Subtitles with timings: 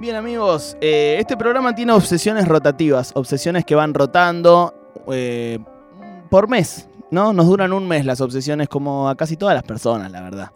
[0.00, 4.72] Bien amigos, eh, este programa tiene obsesiones rotativas, obsesiones que van rotando
[5.12, 5.58] eh,
[6.30, 7.34] por mes, ¿no?
[7.34, 10.52] Nos duran un mes las obsesiones como a casi todas las personas, la verdad.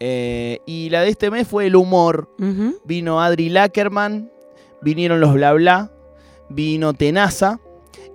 [0.00, 2.34] Eh, y la de este mes fue el humor.
[2.84, 4.28] Vino Adri Lackerman,
[4.82, 5.92] vinieron los Bla Bla,
[6.48, 7.60] vino Tenaza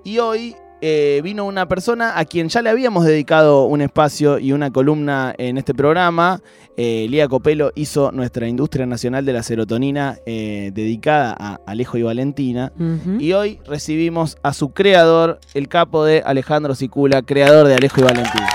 [0.03, 0.57] y hoy
[0.87, 5.33] eh, vino una persona a quien ya le habíamos dedicado un espacio y una columna
[5.35, 6.41] en este programa.
[6.77, 12.03] Eh, Lía Copelo hizo nuestra industria nacional de la serotonina eh, dedicada a Alejo y
[12.03, 12.71] Valentina.
[13.17, 18.03] Y hoy recibimos a su creador, el capo de Alejandro Sicula, creador de Alejo y
[18.03, 18.47] Valentina.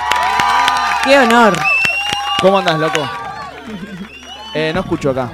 [1.03, 1.55] ¡Qué honor!
[2.41, 3.01] ¿Cómo andas, loco?
[4.55, 5.33] Eh, no escucho acá.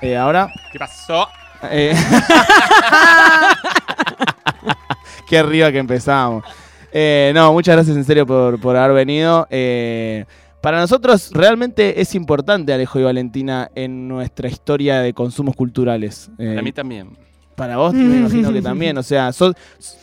[0.00, 0.48] Eh, Ahora.
[0.70, 1.26] ¿Qué pasó?
[5.26, 6.44] Eh, Qué arriba que empezamos.
[6.92, 9.46] Eh, no, muchas gracias en serio por, por haber venido.
[9.50, 10.24] Eh,
[10.60, 16.30] para nosotros realmente es importante Alejo y Valentina en nuestra historia de consumos culturales.
[16.38, 17.10] Eh, A mí también.
[17.54, 18.96] para vos me imagino que también.
[18.98, 19.54] O sea, ¿sos-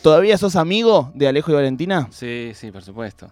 [0.02, 2.06] ¿todavía sos amigo de Alejo y Valentina?
[2.10, 3.30] Sí, sí, por supuesto.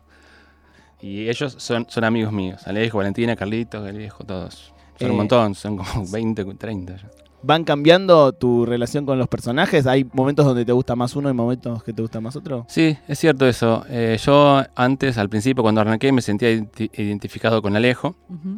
[1.01, 2.63] Y ellos son, son amigos míos.
[2.67, 4.73] Alejo, Valentina, Carlitos, Alejo, todos.
[4.99, 5.11] Son Eh.
[5.11, 7.09] un montón, son como 20, 30 ya.
[7.45, 9.87] ¿Van cambiando tu relación con los personajes?
[9.89, 12.65] ¿Hay momentos donde te gusta más uno y momentos que te gusta más otro?
[12.69, 13.85] Sí, es cierto eso.
[13.89, 18.15] Eh, yo antes, al principio, cuando arranqué, me sentía identi- identificado con Alejo.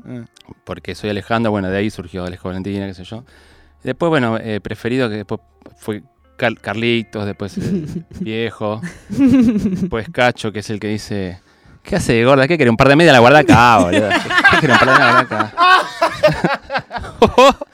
[0.07, 0.25] Eh,
[0.65, 3.25] porque soy Alejandro, bueno, de ahí surgió Alejo Valentina, qué sé yo.
[3.83, 5.41] Después, bueno, eh, preferido que después
[5.77, 6.03] fue
[6.37, 11.41] Car- Carlitos, después el viejo, después Cacho, que es el que dice,
[11.83, 12.47] ¿qué hace, gorda?
[12.49, 12.71] ¿Qué quiere?
[12.71, 14.09] ¿Un par de media la guarda acá, boludo?
[14.51, 14.75] ¿Qué quiere?
[14.75, 15.53] ¿Un par de media la guarda acá?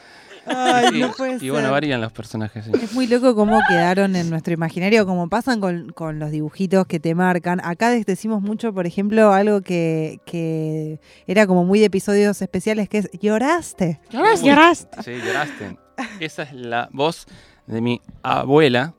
[0.54, 2.70] Ay, y, no puede y bueno, varían los personajes, sí.
[2.82, 6.98] Es muy loco cómo quedaron en nuestro imaginario, como pasan con, con los dibujitos que
[7.00, 7.60] te marcan.
[7.64, 12.98] Acá decimos mucho, por ejemplo, algo que, que era como muy de episodios especiales, que
[12.98, 14.00] es lloraste.
[14.10, 14.88] Lloras, lloras.
[15.04, 15.76] Sí, lloraste.
[16.18, 17.26] Esa es la voz
[17.66, 18.94] de mi abuela,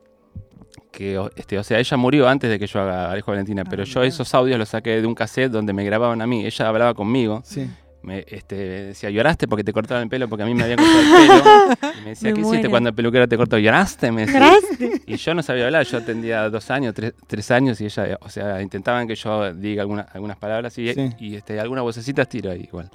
[0.91, 3.83] que, o- este, o sea, ella murió antes de que yo haga Alejo Valentina, pero
[3.83, 6.45] yo esos audios los saqué de un cassette donde me grababan a mí.
[6.45, 7.69] Ella hablaba conmigo, sí.
[8.03, 11.01] Me este, decía, lloraste porque te cortaron el pelo, porque a mí me habían cortado
[11.01, 11.93] el pelo.
[11.99, 13.57] Y me decía, Me ¿qué hiciste cuando el peluquero te cortó?
[13.57, 14.11] ¿Lloraste?
[14.11, 14.39] Me decía.
[14.39, 15.01] Lloraste.
[15.05, 18.29] Y yo no sabía hablar, yo tendría dos años, tres, tres años, y ella, o
[18.29, 21.09] sea, intentaban que yo diga alguna- algunas palabras y, Sí.
[21.19, 22.89] y este, algunas vocecitas tiro ahí igual.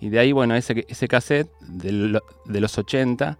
[0.00, 3.36] Y de ahí, bueno, ese, ese cassette de, lo- de los 80,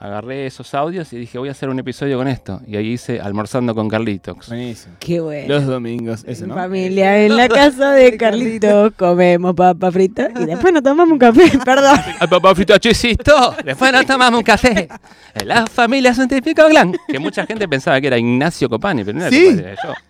[0.00, 2.60] agarré esos audios y dije, voy a hacer un episodio con esto.
[2.66, 4.48] Y ahí hice Almorzando con Carlitos.
[4.48, 4.94] Buenísimo.
[5.00, 5.54] Qué bueno.
[5.54, 6.54] Los domingos, ese, ¿no?
[6.54, 11.58] Familia, en la casa de Carlitos comemos papa frita y después nos tomamos un café.
[11.64, 11.98] Perdón.
[12.20, 13.54] ¡Al papá frito chisito!
[13.64, 14.88] Después nos tomamos un café.
[15.34, 16.94] En la familia científico Glan.
[17.08, 19.44] Que mucha gente pensaba que era Ignacio Copani, pero no era ¿Sí?
[19.44, 20.07] Copani, era yo.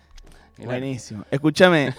[0.65, 1.23] Buenísimo.
[1.31, 1.93] Escúchame.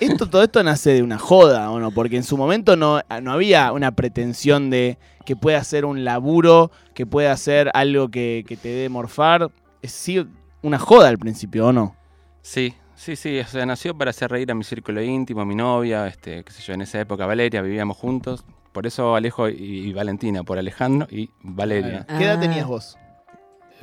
[0.00, 1.90] Esto, todo esto nace de una joda, ¿o no?
[1.90, 6.70] Porque en su momento no, no había una pretensión de que pueda ser un laburo,
[6.94, 9.50] que pueda ser algo que, que te dé morfar.
[9.82, 10.26] Es sí
[10.62, 11.96] una joda al principio, ¿o no?
[12.42, 15.54] Sí, sí, sí, o sea, nació para hacer reír a mi círculo íntimo, a mi
[15.54, 18.44] novia, este, qué sé yo, en esa época Valeria, vivíamos juntos.
[18.72, 22.04] Por eso Alejo y, y Valentina, por Alejandro y Valeria.
[22.18, 22.40] ¿Qué edad Ah.
[22.40, 22.98] tenías vos?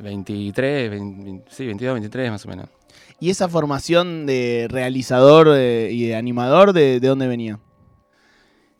[0.00, 2.66] 23, 20, sí, 22, 23 más o menos.
[3.20, 7.58] ¿Y esa formación de realizador eh, y de animador, de, de dónde venía?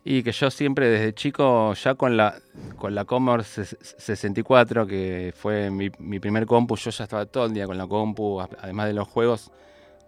[0.05, 2.35] Y que yo siempre desde chico, ya con la,
[2.77, 7.47] con la Commodore ses- 64, que fue mi, mi primer compu, yo ya estaba todo
[7.47, 9.53] el día con la compu, además de los juegos,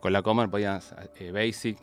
[0.01, 1.79] con la Commodore podías eh, Basic,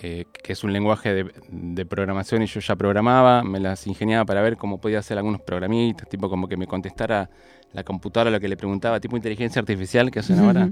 [0.00, 4.24] eh, que es un lenguaje de, de programación y yo ya programaba, me las ingeniaba
[4.24, 7.28] para ver cómo podía hacer algunos programitas, tipo como que me contestara
[7.72, 10.70] la computadora lo que le preguntaba, tipo inteligencia artificial que hacen ahora,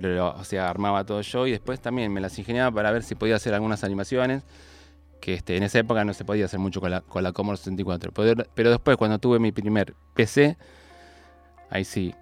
[0.00, 3.14] pero o sea, armaba todo yo y después también me las ingeniaba para ver si
[3.14, 4.42] podía hacer algunas animaciones
[5.20, 7.58] que este, en esa época no se podía hacer mucho con la, con la Commodore
[7.58, 8.12] 64.
[8.12, 10.56] Pero, pero después, cuando tuve mi primer PC,
[11.70, 12.14] ahí sí,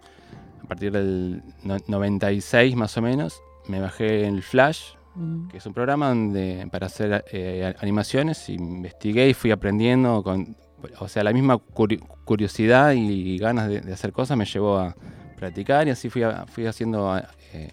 [0.65, 5.49] a partir del no- 96 más o menos, me bajé el Flash, Mm.
[5.49, 10.55] que es un programa donde, para hacer eh, animaciones, investigué y fui aprendiendo con...
[10.99, 14.95] O sea, la misma curi- curiosidad y ganas de, de hacer cosas me llevó a
[15.37, 17.17] practicar y así fui, a- fui haciendo
[17.53, 17.71] eh,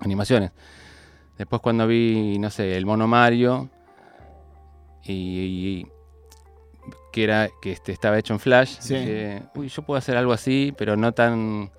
[0.00, 0.50] animaciones.
[1.36, 3.68] Después cuando vi, no sé, el mono Mario
[5.04, 5.86] y, y-
[7.12, 8.94] que era que este, estaba hecho en Flash, Sí.
[8.94, 11.70] dije, uy, yo puedo hacer algo así, pero no tan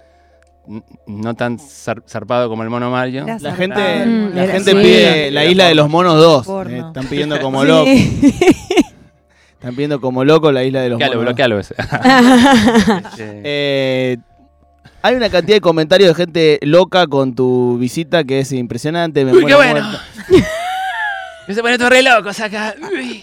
[1.06, 3.24] no tan zar- zarpado como el mono Mario.
[3.40, 4.78] La gente, la gente sí.
[4.78, 6.46] pide la isla de los monos 2.
[6.46, 6.76] Porno.
[6.76, 7.68] Eh, están pidiendo como Sí.
[7.68, 7.90] loco.
[9.54, 11.34] Están pidiendo como loco la isla de los Bloquealo, monos.
[11.34, 11.76] bloquealo ese.
[13.18, 14.18] Eh,
[15.06, 19.24] hay una cantidad de comentarios de gente loca con tu visita que es impresionante.
[19.24, 20.00] me Uy, pone qué bueno.
[21.48, 22.74] Me se pone todo re locos acá.
[22.92, 23.22] Uy,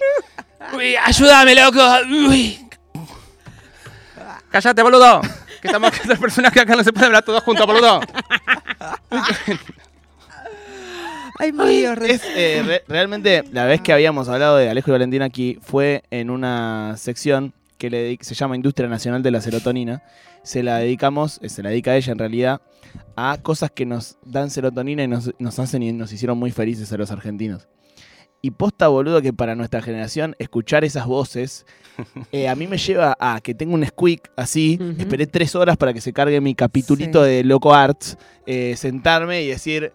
[0.77, 1.81] uy, ayúdame, loco.
[2.29, 2.59] Uy.
[4.51, 5.23] ¡Cállate, boludo!
[5.61, 8.01] Que estamos tres personas que acá no se pueden hablar todos juntos, boludo.
[11.39, 11.51] Ay,
[11.95, 15.59] re- Es, eh, re- realmente, la vez que habíamos hablado de Alejo y Valentina aquí
[15.63, 20.05] fue en una sección que le se llama Industria Nacional de la Serotonina.
[20.45, 22.61] Se la dedicamos, eh, se la dedica a ella en realidad,
[23.17, 26.93] a cosas que nos dan serotonina y nos, nos hacen y nos hicieron muy felices
[26.93, 27.67] a los argentinos.
[28.41, 31.67] Y posta, boludo, que para nuestra generación escuchar esas voces
[32.33, 34.79] eh, a mí me lleva a que tengo un squeak así.
[34.99, 37.31] Esperé tres horas para que se cargue mi capitulito Sí.
[37.31, 38.17] de Loco Arts.
[38.47, 39.93] eh, sentarme y decir,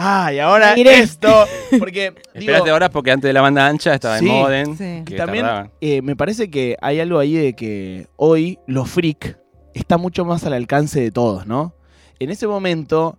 [0.00, 1.00] ¡ay, ahora Miré.
[1.00, 1.44] esto!
[1.78, 2.22] Porque, digo,
[2.52, 4.76] Espérate ahora porque antes de la banda ancha estaba Sí, en Modem.
[4.76, 5.02] sí.
[5.04, 5.70] Que y también tardaba.
[5.80, 9.38] eh, me parece que hay algo ahí de que hoy lo freak
[9.74, 11.74] está mucho más al alcance de todos, ¿no?
[12.20, 13.18] En ese momento,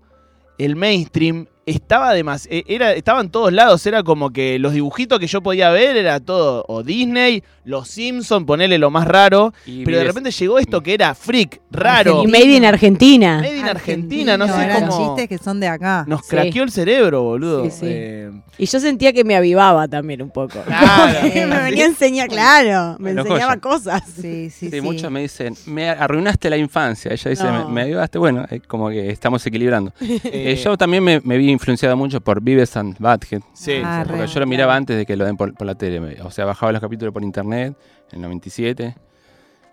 [0.57, 5.27] el mainstream estaba además, era, estaba en todos lados, era como que los dibujitos que
[5.27, 9.97] yo podía ver era todo, o Disney, los Simpson, ponerle lo más raro, Y pero
[9.97, 13.37] de repente llegó esto que era freak, raro, Y Made in Argentina.
[13.41, 15.15] made in Argentina, no sé eran cómo...
[15.15, 16.05] chistes que son de acá.
[16.07, 16.29] Nos Sí.
[16.29, 17.63] craqueó el cerebro, boludo.
[17.65, 17.85] Sí, sí.
[17.87, 20.59] Eh, Y yo sentía que me avivaba también un poco.
[20.65, 21.19] Claro.
[21.47, 22.97] me venía a enseñar, claro.
[22.99, 23.61] Me Bueno, enseñaba joya.
[23.61, 24.03] cosas.
[24.15, 24.81] Sí, sí, Sí, sí.
[24.81, 27.11] muchos me dicen, me arruinaste la infancia.
[27.11, 27.67] Ella dice, No.
[27.69, 28.17] me, me ayudaste.
[28.19, 29.93] Bueno, como que estamos equilibrando.
[30.31, 33.41] Eh, yo también me, me vi influenciado mucho por Vives and Butthead.
[33.53, 34.09] sí, Ah, sí.
[34.09, 34.27] Porque re.
[34.27, 36.21] yo lo miraba antes de que lo den por, por la tele.
[36.23, 37.75] O sea, bajaba los capítulos por internet
[38.11, 38.95] en el 97.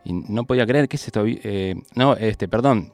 [0.05, 1.25] Y no podía creer, ¿qué es esto?
[1.27, 2.93] Eh, no, este, perdón.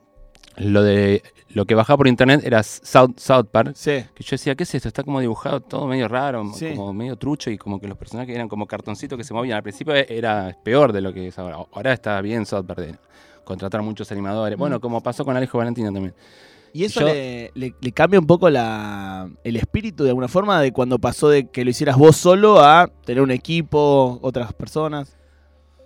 [0.59, 3.73] Lo de lo que bajaba por internet era South, South Park.
[3.75, 4.05] Sí.
[4.15, 4.89] Que yo decía, ¿qué es esto?
[4.89, 6.75] Está como dibujado todo medio raro, Sí.
[6.77, 9.57] como medio trucho y como que los personajes eran como cartoncitos que se movían.
[9.57, 11.57] Al principio e- era peor de lo que es ahora.
[11.73, 12.95] Ahora está bien South Park de
[13.45, 14.59] contratar muchos animadores.
[14.59, 16.15] Bueno, como pasó con Alejo Valentina también.
[16.75, 20.61] Y eso Yo- le, le- le cambia un poco la, el espíritu de alguna forma
[20.61, 25.17] de cuando pasó de que lo hicieras vos solo a tener un equipo, otras personas.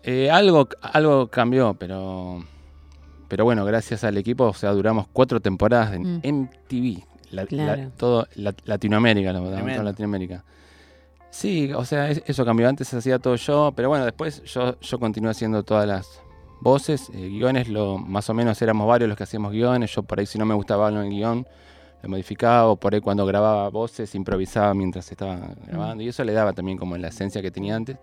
[0.04, 2.44] Eh, algo, algo cambió, pero,
[3.26, 6.20] pero bueno, gracias al equipo, o sea, duramos cuatro temporadas en Mm.
[6.22, 9.72] MTV, la- la- todo la- Latinoamérica, Tremendo.
[9.72, 10.44] toda Latinoamérica.
[11.30, 12.68] Sí, o sea, es- eso cambió.
[12.68, 16.20] Antes hacía todo yo, pero bueno, después yo, yo continué haciendo todas las
[16.60, 19.94] voces, eh, guiones, lo, más o menos éramos varios los que hacíamos guiones.
[19.94, 21.46] Yo por ahí si no me gustaba algo en el guion,
[22.02, 26.32] lo modificaba, o por ahí cuando grababa voces, improvisaba mientras estaba grabando, y eso le
[26.32, 27.96] daba también como la esencia que tenía antes.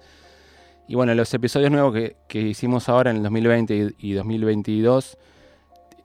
[0.87, 5.17] Y bueno, los episodios nuevos que, que hicimos ahora en el 2020 y, y 2022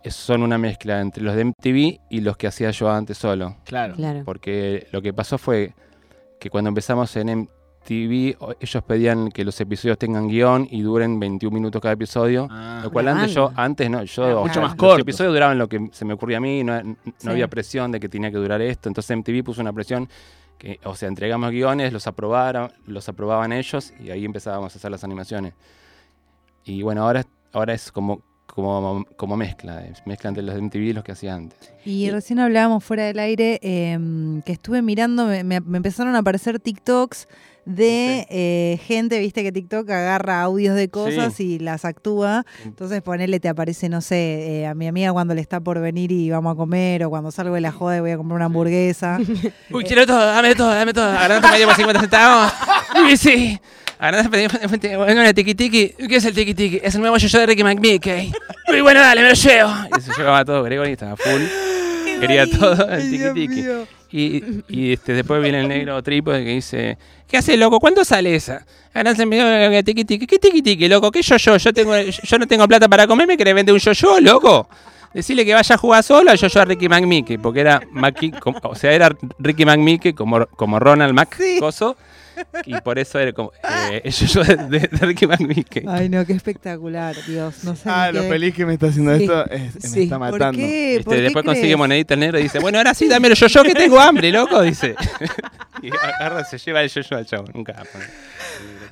[0.04, 3.56] es- son una mezcla entre los de MTV y los que hacía yo antes solo.
[3.64, 3.94] Claro.
[3.96, 4.22] Claro.
[4.24, 5.74] Porque lo que pasó fue
[6.38, 7.48] que cuando empezamos en
[7.88, 12.46] MTV, o- ellos pedían que los episodios tengan guion y duren 21 minutos cada episodio.
[12.50, 15.00] Ah, Lo cual antes yo, antes no, yo mucho más los cortos.
[15.00, 17.28] episodios duraban lo que se me ocurría a mí, no, no Sí.
[17.28, 18.88] había presión de que tenía que durar esto.
[18.88, 20.08] Entonces MTV puso una presión
[20.58, 24.90] que, o sea, entregamos guiones, los aprobaron, los aprobaban ellos y ahí empezábamos a hacer
[24.90, 25.54] las animaciones.
[26.64, 30.82] Y bueno, ahora, ahora es como, como, como mezcla, es mezcla entre los de MTV
[30.88, 31.72] y los que hacía antes.
[31.84, 37.28] Y recién hablábamos fuera del aire em, que estuve mirando, me empezaron a aparecer TikToks
[37.68, 41.44] de eh, gente, viste que TikTok agarra audios de cosas Sí.
[41.44, 42.46] y las actúa.
[42.64, 46.10] Entonces ponele, te aparece, no sé, eh, a mi amiga cuando le está por venir
[46.10, 48.46] y vamos a comer, o cuando salgo de la joda y voy a comprar una
[48.46, 49.18] hamburguesa.
[49.70, 51.10] Uy, quiero todo, dame todo, dame todo.
[51.10, 52.52] Ahora te pedimos 50 centavos.
[53.04, 53.60] Uy, sí.
[53.98, 54.54] Ahora te pedimos
[55.12, 55.88] una tiki tiki.
[56.08, 56.80] ¿Qué es el tiki tiki?
[56.82, 58.32] Es el nuevo yo de Ricky McMickey.
[58.72, 59.70] Uy, bueno, dale, me lo llevo.
[59.98, 61.42] Y se llevaba todo, Gregory estaba full.
[62.18, 63.64] Quería todo el tiki tiki.
[64.10, 67.80] Y, y este, después viene el negro trípode que dice, ¿qué hace, loco?
[67.80, 68.64] ¿Cuánto sale esa?
[68.94, 70.26] Ahora se me dio tiki tiki.
[70.26, 71.10] ¿Qué tiki tiki, loco?
[71.10, 71.56] ¿Qué yo yo?
[71.56, 74.68] Yo, tengo, yo no tengo plata para comer, ¿me querés vender un yo yo, loco?
[75.14, 77.80] Decirle que vaya a jugar solo al yo yo a Ricky McMickey, porque era
[78.40, 81.58] como- o sea, era Ricky McMickey como, como Ronald Mac Sí.
[82.66, 83.52] Y por eso era como
[83.90, 85.82] eh, el yo yo de, de- Ricky.
[85.88, 87.64] Ay, no, qué espectacular, Dios.
[87.64, 87.82] No sé.
[87.90, 89.22] Ah, lo qué- feliz que me está haciendo Sí.
[89.24, 90.02] esto es- me Sí.
[90.02, 90.58] está ¿Por matando.
[90.58, 90.88] qué?
[90.96, 91.78] Viste, ¿Por qué después consigue crees?
[91.78, 94.60] monedita el negro y dice, bueno, ahora sí, dámelo yo yo que tengo hambre, loco,
[94.62, 94.94] dice.
[95.82, 97.82] y agarra, se lleva el yo yo al chavo, nunca.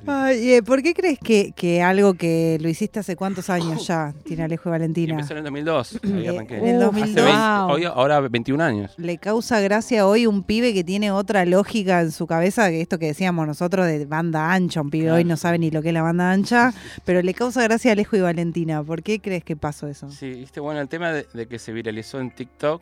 [0.05, 4.13] Ay, eh, ¿Por qué crees que, que algo que lo hiciste hace cuántos años ya
[4.23, 5.13] tiene Alejo y Valentina?
[5.15, 6.57] empezó en el 2002, ahí arranqué.
[6.57, 7.03] en el Uf, 2002.
[7.03, 7.71] Hace 20, Wow.
[7.75, 8.93] hoy- ahora 21 años.
[8.97, 12.99] le causa gracia hoy un pibe que tiene otra lógica en su cabeza que esto
[12.99, 14.81] que decíamos nosotros de banda ancha.
[14.81, 17.61] Un pibe hoy no sabe ni lo que es la banda ancha, pero le causa
[17.63, 18.83] gracia a Alejo y Valentina.
[18.83, 20.09] ¿Por qué crees que pasó eso?
[20.11, 22.81] Sí, viste, bueno, el tema de, de que se viralizó en TikTok,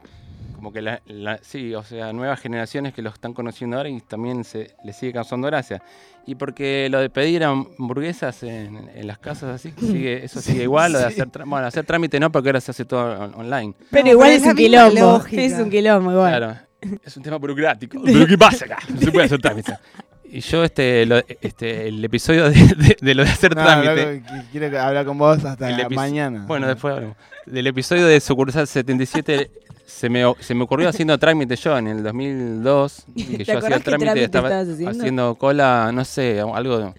[0.65, 4.01] como que la, la- sí, o sea, nuevas generaciones que lo están conociendo ahora y
[4.01, 5.83] también se le sigue causando gracia.
[6.25, 10.93] Y porque lo de pedir hamburguesas en, en las casas así, sigue, eso sigue igual,
[10.93, 13.75] lo de hacer, bueno, hacer trámite no, porque ahora se hace todo on- online.
[13.91, 14.99] Pero No, igual pero es un quilombo.
[15.01, 15.41] lógica.
[15.43, 16.35] Es un quilombo igual.
[16.35, 16.55] Claro,
[17.03, 18.01] es un tema burocrático.
[18.03, 18.79] ¿Pero qué pasa acá?
[18.89, 19.77] No se puede hacer trámite.
[20.23, 24.23] Y yo, este, lo- este el episodio de, de- de lo de hacer No, trámite.
[24.23, 26.43] qui- quiero hablar con vos hasta mañana.
[26.47, 27.17] Bueno, después hablamos.
[27.45, 29.51] Del episodio de Sucursal 77
[29.85, 33.05] se me, se me ocurrió haciendo trámite yo en el 2002.
[33.15, 34.89] Que ¿Te yo hacía trámite, estaba haciendo?
[34.89, 36.93] haciendo cola, no sé, algo,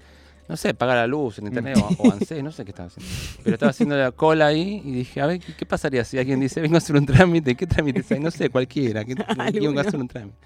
[0.49, 3.13] no sé, pagar la luz en internet o, o ANSES, no sé qué estaba haciendo.
[3.43, 6.39] Pero estaba haciendo la cola ahí y dije, a ver, ¿qué, qué pasaría si alguien
[6.41, 7.55] dice, vengo a hacer un trámite?
[7.57, 8.21] ¿Qué trámite es ahí?
[8.21, 9.05] No sé, cualquiera.
[9.05, 9.15] ¿qué,
[9.61, 10.37] vengo a hacer un trámite.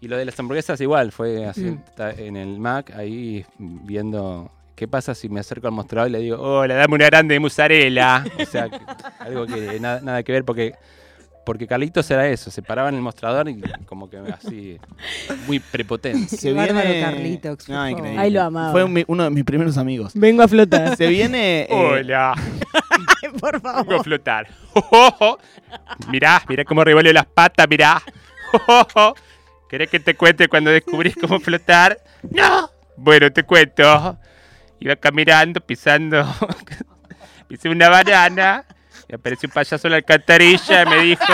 [0.00, 1.80] Y lo de las hamburguesas igual, fue así, Mm.
[2.18, 6.36] en el Mac, ahí viendo qué pasa si me acerco al mostrador y le digo,
[6.42, 8.22] hola, dame una grande de mozzarella.
[8.38, 8.78] O sea, que-
[9.20, 10.74] algo que nada, nada que ver porque...
[11.44, 14.78] Porque Carlitos era eso, se paraba en el mostrador y como que así,
[15.46, 16.36] muy prepotente.
[16.36, 17.00] se bárbaro viene.
[17.02, 17.90] Carlitos, por No, favor.
[17.90, 18.20] increíble.
[18.22, 18.72] Ay, lo amaba.
[18.72, 20.12] Fue un- uno de mis primeros amigos.
[20.14, 20.96] Vengo a flotar.
[20.96, 21.62] Se viene.
[21.62, 22.34] eh, Hola,
[23.40, 24.04] Por vengo a favor.
[24.04, 24.48] flotar.
[26.10, 28.00] mirá, mirá cómo revuelve las patas, mirá.
[29.68, 31.98] ¿Querés que te cuente cuando descubrís cómo flotar?
[32.30, 32.70] No.
[32.96, 34.18] Bueno, te cuento.
[34.80, 36.24] Iba caminando, pisando.
[37.48, 38.64] Pisé una banana.
[39.14, 41.24] Y apareció un payaso en la alcantarilla y me dijo.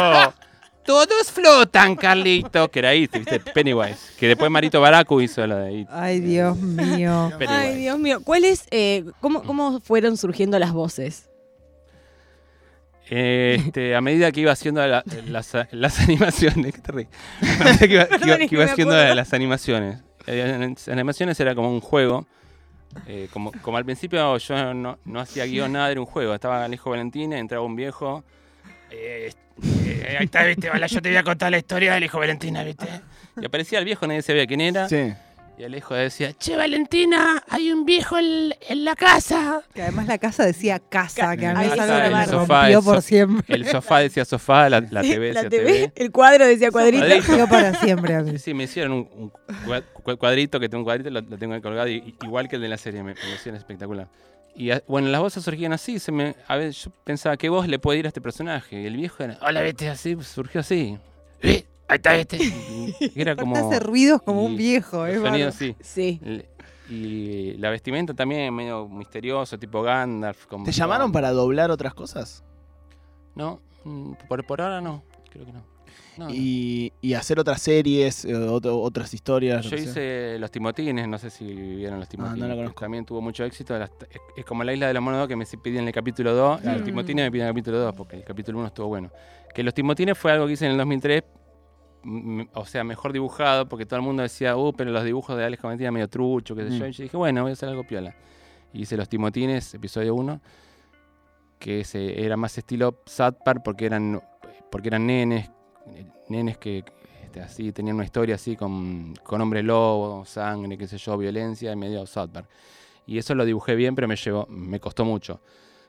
[0.84, 2.70] Todos flotan, Carlito.
[2.70, 3.96] Que era ahí, viste, Pennywise.
[4.18, 5.86] Que después Marito Baracu hizo lo de ahí.
[5.90, 7.30] Ay, Dios mío.
[7.38, 7.62] Pennywise.
[7.68, 8.20] Ay, Dios mío.
[8.22, 11.28] ¿Cuál es, eh, cómo, cómo fueron surgiendo las voces?
[13.08, 16.90] Este, a medida que iba haciendo la- las, las animaciones, ¿qué te?
[16.92, 20.00] A medida que iba, que iba- que que iba haciendo las animaciones.
[20.26, 22.26] Eh, Las animaciones era como un juego.
[23.06, 26.34] Eh, como, como al principio yo no, no hacía guion nada, era un juego.
[26.34, 28.24] Estaba Alejo Valentín, entraba un viejo.
[28.90, 29.32] eh,
[29.84, 32.62] eh, ahí está, viste, Hola, yo te voy a contar la historia de Alejo Valentina,
[32.62, 32.86] viste.
[33.40, 34.88] Y aparecía el viejo, nadie sabía quién era.
[34.88, 35.12] Sí.
[35.60, 39.60] Y Alejo decía, che, Valentina, hay un viejo en, en la casa.
[39.74, 42.80] Que además la casa decía casa, Ca- que a mí que el me sofá, el
[42.82, 43.54] por siempre.
[43.56, 45.92] El sofá decía sofá, la, la TV la decía TV, TV.
[45.96, 47.04] el cuadro decía cuadrito.
[47.04, 47.26] Cuadrito.
[47.34, 48.30] Quedó para siempre a mí.
[48.32, 49.32] Sí, sí, me hicieron un, un
[49.66, 52.56] cua- cua- cuadrito, que tengo un cuadrito, lo, lo tengo ahí colgado, y- igual que
[52.56, 54.08] el de la serie, me, me hicieron espectacular.
[54.56, 57.78] Y bueno, las voces surgían así, se me, a ver, yo pensaba, ¿qué voz le
[57.78, 58.80] puede ir a este personaje?
[58.80, 60.98] Y el viejo era, hola, vete, así, surgió así.
[61.42, 62.36] "Eh, Ahí está.
[62.38, 63.56] Y Era como...
[63.56, 65.48] Hace ruidos como y un viejo, es bárbaro.
[65.48, 65.74] así.
[65.80, 66.20] Sí.
[66.24, 66.46] El-
[66.88, 70.46] Y la vestimenta también medio misterioso, tipo Gandalf.
[70.46, 72.42] como ¿Te llamaron para doblar otras cosas?
[73.34, 75.64] No, mm, por, por ahora no, creo que no.
[76.18, 76.34] No, no.
[76.34, 79.64] Y, y hacer otras series, eh, otro- otras historias.
[79.64, 79.86] lo Yo sea.
[79.86, 82.36] hice Los Timotines, no sé si vieron Los Timotines.
[82.38, 82.80] Ah, no la que conozco.
[82.80, 83.78] También tuvo mucho éxito.
[83.78, 86.64] las- es, es como la isla de la mono que me piden el capítulo 2.
[86.64, 86.84] Los Mm.
[86.84, 89.10] Timotines me piden el capítulo 2 porque el capítulo 1 estuvo bueno.
[89.54, 91.22] Que Los Timotines fue algo que hice en el 2003.
[92.54, 95.62] O sea, mejor dibujado, porque todo el mundo decía, uh, pero los dibujos de Alex
[95.62, 96.84] Valentina medio trucho, qué sé yo.
[96.86, 96.88] Mm.
[96.88, 98.14] Y yo dije, bueno, voy a hacer algo piola.
[98.72, 100.40] Y hice Los Timotines, episodio 1,
[101.58, 102.92] que ese era más estilo
[103.44, 104.20] Park porque eran,
[104.70, 105.50] porque eran nenes,
[105.88, 106.84] eh, nenes que
[107.24, 111.72] este, así tenían una historia así con, con hombre lobo, sangre, qué sé yo, violencia,
[111.72, 112.48] y medio South Park.
[113.06, 115.40] Y eso lo dibujé bien, pero me llevó, me costó mucho.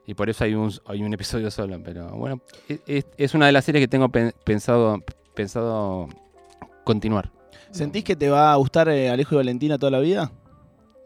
[0.07, 1.79] Y por eso hay un, hay un episodio solo.
[1.83, 4.99] Pero bueno, e- es, es una de las series que tengo pen- pensado,
[5.33, 6.07] pensado
[6.83, 7.31] continuar.
[7.71, 10.31] ¿Sentís que te va a gustar eh, Alejo y Valentina toda la vida?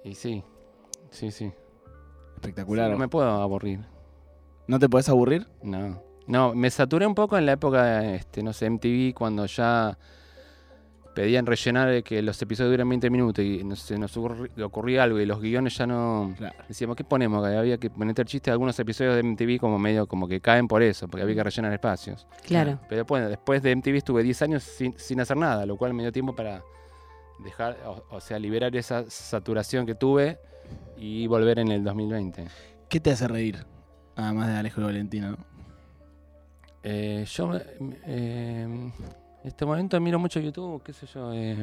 [0.03, 0.43] Y sí,
[1.11, 1.51] sí, sí.
[2.35, 2.91] Espectacular.
[2.91, 3.81] No me puedo aburrir.
[4.67, 5.47] ¿No te podés aburrir?
[5.61, 6.01] No.
[6.27, 9.97] No, me saturé un poco en la época, este, no sé, MTV, cuando ya
[11.15, 15.41] pedían rellenar que los episodios duran 20 minutos y nos ocurri- ocurría algo y los
[15.41, 16.33] guiones ya no...
[16.37, 16.55] Claro.
[16.67, 17.47] Decíamos, ¿qué ponemos?
[17.47, 20.67] Que había que meter chistes de algunos episodios de MTV como medio como que caen
[20.67, 22.27] por eso, porque había que rellenar espacios.
[22.43, 22.79] Claro.
[22.89, 26.03] Pero bueno, después de MTV estuve 10 años sin, sin hacer nada, lo cual me
[26.03, 26.61] dio tiempo para
[27.43, 30.37] dejar, o, o sea, liberar esa saturación que tuve
[30.97, 32.45] y volver en el 2020.
[32.89, 33.65] ¿Qué te hace reír?
[34.15, 35.37] Además de Alejo y Valentina, ¿no?
[36.83, 37.51] Eh, yo
[38.05, 38.91] eh,
[39.45, 41.55] en este momento miro mucho YouTube, qué sé yo, eh,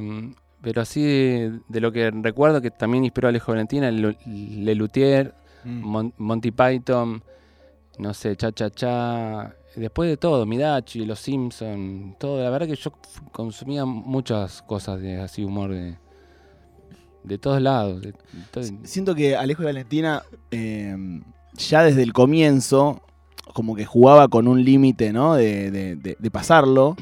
[0.60, 5.34] pero así de, de lo que recuerdo que también inspiró a Alejo Valentina, Le Luthier,
[5.64, 7.24] Mon- Monty Python,
[7.98, 12.76] no sé, Cha Cha Cha, después de todo, Midachi, Los Simpson, todo, la verdad que
[12.76, 12.92] yo
[13.32, 15.96] consumía muchas cosas de así humor de,
[17.24, 18.00] de todos lados.
[18.00, 18.18] de- de
[18.52, 20.22] todo- Siento que Alejo y Valentina,
[20.52, 20.96] eh,
[21.54, 23.02] ya desde el comienzo,
[23.54, 25.34] como que jugaba con un límite, ¿no?
[25.34, 26.94] De- de pasarlo.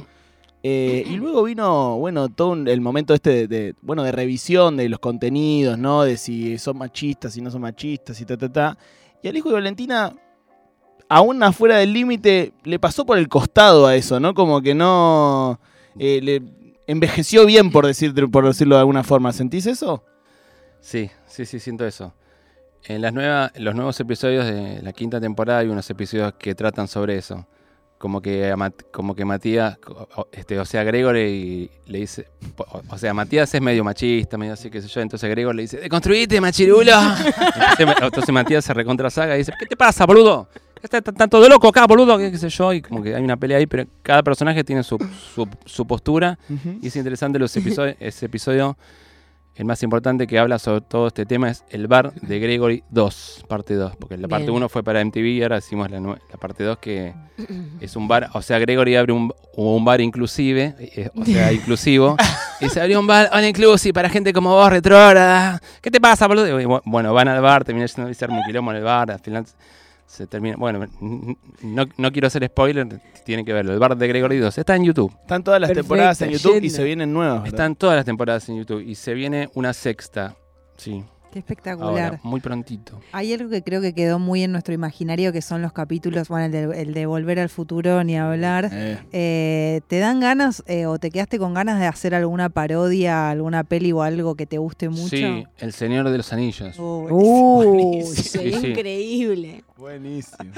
[0.62, 4.88] Eh, y luego vino, bueno, todo el momento este de, de, bueno, de revisión de
[4.88, 6.02] los contenidos, ¿no?
[6.02, 8.78] De si son machistas, si no son machistas, y ta, ta, ta.
[9.22, 10.14] Y Alejo y Valentina,
[11.08, 14.34] aún afuera del límite, le pasó por el costado a eso, ¿no?
[14.34, 15.58] Como que no...
[15.98, 16.42] eh, le
[16.86, 19.32] envejeció bien, por, decir, por decirlo de alguna forma.
[19.32, 20.04] ¿Sentís eso?
[20.80, 22.14] Sí, sí, sí, siento eso.
[22.84, 26.88] En las nuevas, los nuevos episodios de la quinta temporada hay unos episodios que tratan
[26.88, 27.46] sobre eso.
[28.00, 29.78] Como que a Mat- como que Matías,
[30.32, 32.28] este, o sea, Gregory le dice,
[32.88, 35.76] o, sea, Matías es medio machista, medio así, qué sé yo, entonces Gregory le dice,
[35.76, 36.92] deconstruite, machirulo.
[37.78, 40.48] entonces, entonces Matías se recontra saga y dice, ¿qué te pasa, boludo?
[40.82, 43.58] Está tan todo loco acá, boludo, qué, sé yo, y como que hay una pelea
[43.58, 44.96] ahí, pero cada personaje tiene su,
[45.34, 46.38] su, su postura
[46.80, 48.78] y es interesante los episodios, ese episodio,
[49.60, 53.44] el más importante que habla sobre todo este tema es el bar de Gregory 2,
[53.46, 54.56] parte 2, porque la parte Bien.
[54.56, 57.12] 1 fue para MTV y ahora hicimos la, la parte 2 que
[57.80, 62.16] es un bar, o sea, Gregory abre un, un bar inclusive, eh, o sea, inclusivo,
[62.58, 65.60] y se abrió un bar all inclusive para gente como vos, retrógrada.
[65.82, 66.58] ¿Qué te pasa, boludo?
[66.58, 69.44] Y bueno, van al bar, termina siendo ser un quilombo en el bar, al final
[70.10, 70.84] se termina, bueno,
[71.62, 74.82] no, no quiero hacer spoiler, tienen que verlo, el bar de Gregory 2, está en
[74.82, 75.14] YouTube.
[75.20, 77.42] Están todas las Perfecto, temporadas en YouTube y se vienen nuevas.
[77.42, 77.54] ¿verdad?
[77.54, 80.34] Están todas las temporadas en YouTube y se viene una sexta.
[80.76, 81.88] Sí, Qué espectacular.
[82.06, 83.00] ahora, muy prontito.
[83.12, 86.46] Hay algo que creo que quedó muy en nuestro imaginario, que son los capítulos, bueno,
[86.46, 88.68] el de, el de Volver al Futuro, ni hablar.
[88.72, 93.30] Eh, Eh, ¿Te dan ganas eh, o te quedaste con ganas de hacer alguna parodia,
[93.30, 95.08] alguna peli o algo que te guste mucho?
[95.16, 96.74] Sí, El Señor de los Anillos.
[96.78, 98.14] Oh, Uh, Buenísimo.
[98.24, 98.66] sería Sí, sí.
[98.72, 99.64] increíble.
[99.76, 100.50] buenísimo.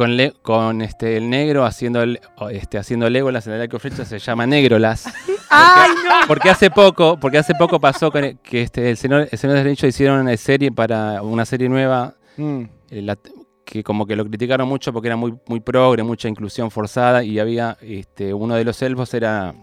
[0.00, 2.20] Con, Le- con este el negro haciendo el-
[2.52, 5.04] este haciendo Legolas en el arco flecha se llama Negrolas.
[5.50, 6.26] ¡Ay, no!
[6.26, 9.56] Porque hace poco, porque hace poco pasó con el- que este el señor, el señor
[9.56, 12.62] de Anillos hicieron una serie para una serie nueva Mm.
[12.90, 13.18] eh, la-
[13.66, 17.38] que como que lo criticaron mucho porque era muy muy progre, mucha inclusión forzada y
[17.38, 19.54] había este uno de los elfos era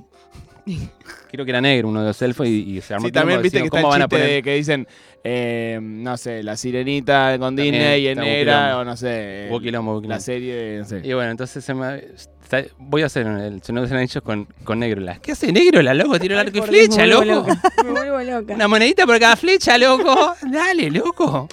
[1.32, 3.60] creo que era negro uno de los elfos y, y se armó Sí, también viste
[3.60, 4.88] que está el ¿cómo van a chiste poner de que dicen,
[5.24, 8.80] eh, no sé, la sirenita con También Disney y en está un negra, quilombo.
[8.82, 10.22] o no sé, Hubo quilombo, hubo la quilombo.
[10.22, 11.02] serie no sé.
[11.04, 12.04] Y bueno, entonces se me-
[12.44, 15.20] está- voy a hacer el Señor de los Anillos con, con Negrolas.
[15.20, 16.20] ¿Qué hace Negrolas, loco?
[16.20, 17.50] Tiro el arco y Por Dios, flecha, me vuelvo loco.
[17.50, 18.54] loca, Me vuelvo loca.
[18.54, 20.34] Una monedita por cada flecha, loco.
[20.52, 21.48] Dale, loco.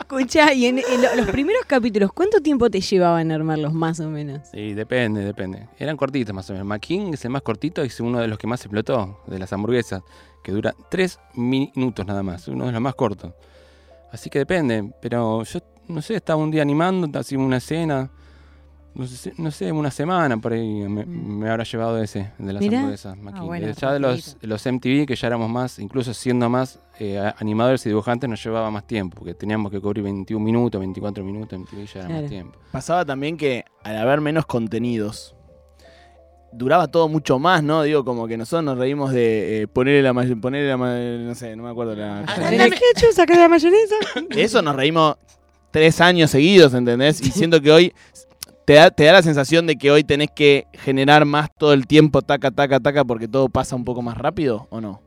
[0.00, 4.08] Escucha, y en, en lo- los primeros capítulos, ¿cuánto tiempo te llevaban armarlos más o
[4.08, 4.48] menos?
[4.50, 5.68] Sí, depende, depende.
[5.78, 6.66] Eran cortitos más o menos.
[6.66, 9.52] McKing es el más cortito y es uno de los que más explotó, de las
[9.52, 10.02] hamburguesas,
[10.42, 13.32] que dura tres minutos nada más, uno de los más cortos.
[14.10, 18.10] Así que depende, pero yo no sé, estaba un día animando, así una escena,
[18.94, 21.38] no sé, no sé, una semana por ahí me, Mm.
[21.38, 23.16] me habrá llevado ese, de las hamburguesas.
[23.16, 23.46] McKing.
[23.46, 27.88] bueno, ya de los, MTV, que ya éramos más, incluso siendo más eh, animadores y
[27.88, 32.00] dibujantes, nos llevaba más tiempo, porque teníamos que cubrir 21 minutos, 24 minutos, MTV ya
[32.00, 32.20] era Claro.
[32.22, 32.58] más tiempo.
[32.72, 35.34] Pasaba también que al haber menos contenidos,
[36.52, 37.82] duraba todo mucho más, ¿no?
[37.84, 40.76] Digo, como que nosotros nos reímos de eh, ponerle la ponerle la
[41.28, 42.22] no sé, no me acuerdo la...
[42.50, 43.94] ¿En el ketchup sacas la mayonesa?
[44.28, 45.16] De eso nos reímos
[45.70, 47.20] tres años seguidos, ¿entendés?
[47.20, 47.92] Y siento que hoy
[48.70, 51.88] te da, te da la sensación de que hoy tenés que generar más todo el
[51.88, 55.02] tiempo, taca, taca, taca, porque todo pasa un poco más rápido, ¿o no?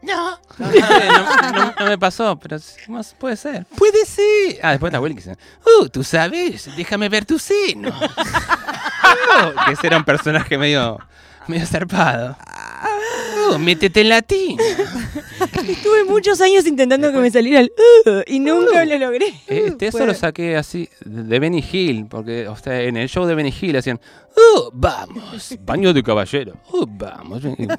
[0.00, 3.66] No, no, no, no- no me pasó, pero más puede ser.
[3.76, 4.60] Puede ser.
[4.62, 5.36] Ah, después está Wilkinson.
[5.80, 7.88] Uh, tú sabes, déjame ver tu seno.
[7.88, 11.00] Uh, que ese era un personaje medio,
[11.48, 12.36] medio zarpado.
[13.50, 14.58] Uh, métete en latín.
[15.68, 17.72] Estuve muchos años intentando que me saliera el
[18.06, 19.34] "Uh", y nunca lo logré.
[19.46, 23.34] Este, eso lo saqué así de Benny Hill, porque o sea, en el show de
[23.34, 24.00] Benny Hill hacían,
[24.36, 27.76] uh, vamos, baño de caballero, uh, vamos, ven, ven-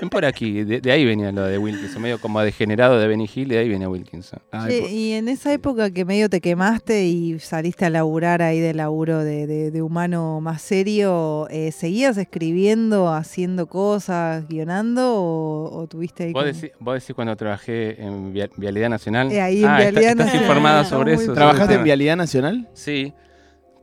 [0.00, 0.62] ven por aquí.
[0.64, 3.68] De, de ahí venía lo de Wilkinson, medio como degenerado de Benny Hill, de ahí
[3.68, 4.40] venía Wilkinson.
[4.50, 8.42] Ay, Che, po- y en esa época que medio te quemaste y saliste a laburar
[8.42, 15.14] ahí de laburo de, de- de humano más serio, eh, ¿seguías escribiendo, haciendo cosas, guionando
[15.16, 19.32] o, o tuviste ahí ¿Vos como- decís, vos decís cuando trabajé en Via- Vialidad Nacional?
[19.32, 21.32] Eh, ahí en Ah, Vialidad está- estás informada Ah, sobre eso.
[21.32, 21.84] ¿Trabajaste en.
[21.84, 22.68] Vialidad Nacional?
[22.74, 23.12] Sí,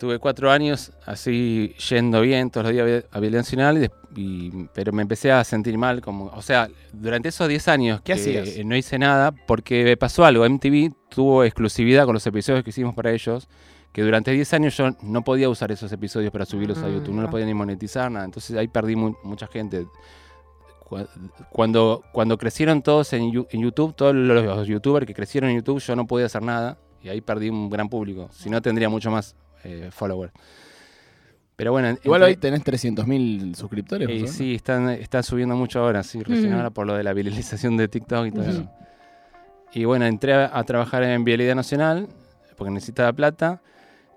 [0.01, 4.65] tuve cuatro años así yendo bien todos los días a Vi- a Vialidad Nacional, y
[4.73, 6.01] pero me empecé a sentir mal.
[6.01, 8.65] como O sea, durante esos 10 años ¿Qué que hacías?
[8.65, 10.43] no hice nada porque me pasó algo.
[10.43, 13.47] MTV tuvo exclusividad con los episodios que hicimos para ellos,
[13.91, 17.21] que durante 10 años yo no podía usar esos episodios para subirlos a YouTube, no
[17.21, 17.31] lo ah.
[17.31, 18.25] podía ni monetizar, nada.
[18.25, 19.85] Entonces ahí perdí mu- mucha gente.
[20.89, 21.07] Cu-
[21.51, 25.95] Cuando, cuando crecieron todos en, YouTube, todos los, los youtubers que crecieron en YouTube, yo
[25.95, 28.29] no podía hacer nada y ahí perdí un gran público.
[28.33, 30.33] Si no, tendría mucho más eh, followers.
[31.55, 34.09] Pero bueno, Igual entre- hoy tenés 300.000 suscriptores.
[34.09, 34.27] y ¿no?
[34.27, 36.57] sí, están, están subiendo mucho ahora, sí, recién Ujú.
[36.57, 38.67] ahora por lo de la viralización de TikTok y todo eso.
[39.73, 42.07] Y bueno, entré a, a trabajar en Vialidad Nacional
[42.57, 43.61] porque necesitaba plata.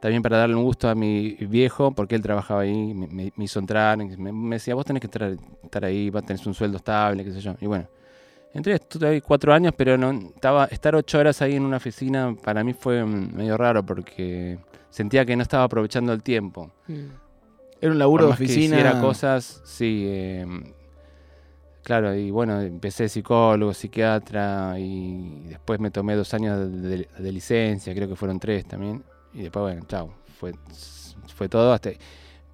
[0.01, 3.97] También para darle un gusto a mi viejo, porque él trabajaba ahí, me, hizo entrar,
[3.97, 7.41] me, me decía, vos tenés que estar, estar ahí, tener un sueldo estable, qué sé
[7.41, 7.55] yo.
[7.59, 7.89] Y bueno,
[8.55, 12.35] entré, estuve ahí cuatro años, pero no estaba estar ocho horas ahí en una oficina
[12.43, 14.59] para mí fue mm, medio raro porque
[14.91, 16.71] sentía que no estaba aprovechando el tiempo.
[16.89, 17.05] Mm.
[17.81, 18.77] Era un laburo Por de más que oficina.
[18.77, 20.05] hiciera cosas, sí.
[20.07, 20.47] eh,
[21.83, 27.33] claro, y bueno, empecé psicólogo, psiquiatra y después me tomé dos años de, de- de
[27.33, 29.03] licencia, creo que fueron tres también.
[29.33, 30.15] y después, bueno, chao.
[30.39, 30.53] Fue,
[31.35, 31.91] fue todo hasta...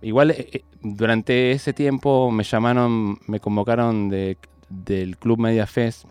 [0.02, 4.38] Igual eh, eh, durante ese tiempo me llamaron, me convocaron de,
[4.70, 6.06] del Club Media Fest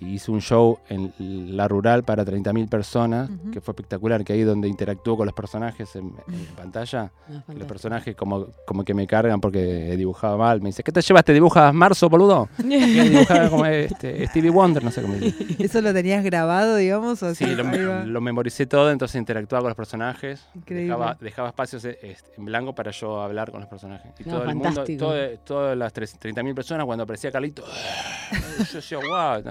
[0.00, 1.12] y hice un show en
[1.56, 5.94] la rural para 30.000 personas, que fue espectacular, que ahí donde interactúo con los personajes
[5.96, 7.66] en, en pantalla, No, que los fantástico.
[7.68, 10.60] personajes como, como que me cargan porque dibujaba mal.
[10.60, 11.24] Me dice, ¿qué te llevas?
[11.24, 12.48] ¿Te dibujas marzo, boludo?
[12.58, 12.78] Y
[13.10, 15.46] dibujaba como este, Stevie Wonder, no sé cómo dice.
[15.62, 17.22] ¿Eso lo tenías grabado, digamos?
[17.22, 20.46] O Sí, lo, lo memoricé todo, entonces interactuaba con los personajes.
[20.66, 24.10] Dejaba, dejaba espacios eh, este, en blanco para yo hablar con los personajes.
[24.18, 25.04] Y No, todo el mundo, fantástico.
[25.06, 27.62] todo- todas las tres- 30.000 personas, cuando aparecía Carlito,
[28.70, 29.42] yo decía, wow.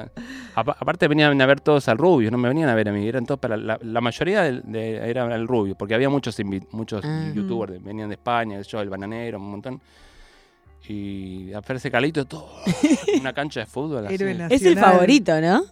[0.56, 3.08] Apa- aparte venían a ver todos al Rubio, no me venían a ver a mí,
[3.08, 6.36] eran todos para la, la mayoría de, era el Rubio, porque había muchos
[6.72, 7.32] muchos Ah.
[7.34, 9.82] youtubers, de- venían de España, yo, el Bananero, un montón.
[10.88, 12.50] Y aparece Carlito, todo,
[13.20, 14.08] una cancha de fútbol.
[14.08, 14.16] así.
[14.50, 15.64] Es el favorito, ¿no?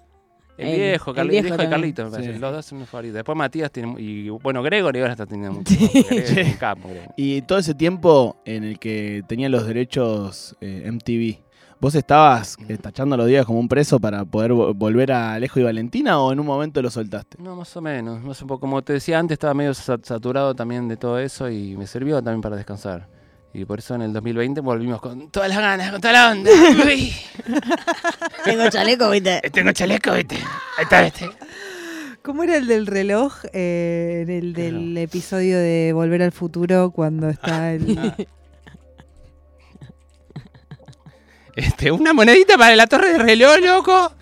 [0.58, 1.70] El El- viejo, el Carli- el viejo de también.
[1.72, 2.34] Carlito, me parece.
[2.34, 2.40] Sí.
[2.40, 3.16] Los dos son mis favoritos.
[3.16, 3.96] Después Matías tiene.
[3.98, 5.74] Y bueno, Gregory ahora está teniendo mucho.
[5.94, 7.14] Gregory es un capo, Gregory.
[7.18, 11.40] Y todo ese tiempo en el que tenía los derechos eh, MTV,
[11.80, 15.60] ¿vos estabas eh, tachando los días como un preso para poder vo- volver a Alejo
[15.60, 17.38] y Valentina o en un momento lo soltaste?
[17.42, 18.22] No, más o menos.
[18.24, 18.62] Más un poco.
[18.62, 22.22] Como te decía antes, estaba medio sa- saturado también de todo eso y me sirvió
[22.22, 23.08] también para descansar.
[23.54, 26.52] Y por eso en el 2020 volvimos con todas las ganas, con toda la onda.
[26.86, 27.12] Uy,
[28.46, 29.42] Tengo chaleco, ¿viste?
[29.52, 30.36] tengo chaleco, viste.
[30.78, 31.30] Ahí está, viste.
[32.22, 37.30] ¿Cómo era el del reloj eh, en el del episodio de Volver al Futuro cuando
[37.30, 38.14] está el...
[41.60, 44.14] Este, una monedita para la torre de reloj, loco.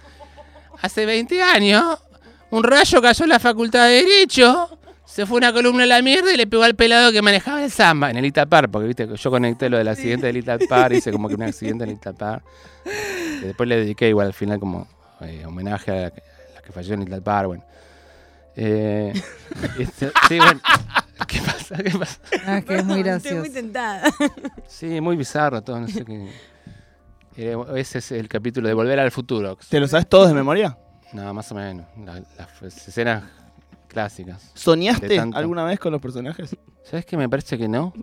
[0.82, 1.97] Hace 20 años,
[2.50, 4.80] un rayo cayó en la facultad de Derecho.
[5.06, 7.71] Se fue una columna a la mierda y le pegó al pelado que manejaba el
[7.71, 11.12] samba en el Itapar, porque viste que yo conecté lo del accidente del Itapar, hice
[11.12, 12.41] como que un accidente en el Itapar.
[13.41, 14.88] Después le dediqué igual al final como
[15.21, 17.63] eh, homenaje a la, que- a la que falló en el Itapar, bueno.
[18.56, 19.13] Eh,
[19.80, 20.60] este, sí, bueno.
[21.28, 21.78] ¿Qué pasa?
[21.78, 22.19] ¿Qué pasa?
[22.45, 23.38] Ah, que es muy Estoy gracioso.
[23.39, 24.04] muy tentada.
[24.67, 26.28] Sí, muy bizarro todo, no sé qué.
[27.38, 29.58] Eh, ese es el capítulo de Volver al Futuro.
[29.69, 30.78] ¿Te lo sabes todos de memoria?
[31.13, 31.86] No, más o menos.
[32.04, 33.23] La- las escenas
[33.88, 34.52] clásicas.
[34.56, 35.38] ¿Soñaste tanto.
[35.38, 36.56] alguna vez con los personajes?
[36.84, 37.15] ¿Sabes qué?
[37.15, 37.93] Me parece que no.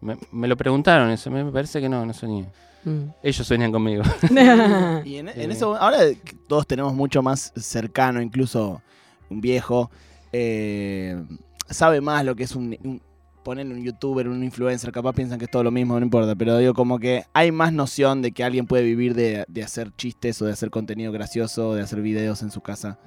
[0.00, 1.30] Me, me lo preguntaron eso.
[1.30, 2.46] Me, parece que no, no soñé.
[2.84, 3.04] Mm.
[3.22, 4.02] Ellos sueñan conmigo.
[5.04, 5.40] Y en, en Sí.
[5.50, 8.80] eso, ahora que todos tenemos mucho más cercano, incluso
[9.28, 9.90] un viejo,
[10.32, 11.22] eh,
[11.68, 13.02] sabe más lo que es un, un-
[13.42, 16.58] ponerle un youtuber, un influencer, capaz piensan que es todo lo mismo, no importa, pero
[16.58, 20.40] digo como que hay más noción de que alguien puede vivir de, de hacer chistes
[20.42, 22.98] o de hacer contenido gracioso, de hacer videos en su casa.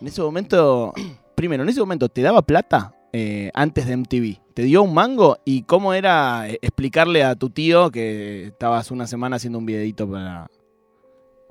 [0.00, 0.92] En ese momento,
[1.34, 4.52] primero, en ese momento, ¿te daba plata eh, antes de MTV?
[4.54, 5.38] ¿Te dio un mango?
[5.44, 10.10] ¿Y cómo era eh, explicarle a tu tío que estabas una semana haciendo un videito
[10.10, 10.46] para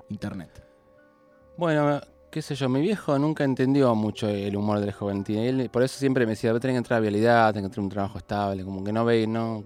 [0.08, 0.64] internet?
[1.56, 2.00] Bueno,
[2.34, 5.38] qué sé yo, mi viejo nunca entendió mucho el humor del joventín.
[5.38, 7.84] Él, por eso siempre me decía, tenés que entrar a vialidad, tenés que entrar a
[7.84, 9.62] un trabajo estable, como que no ve, no...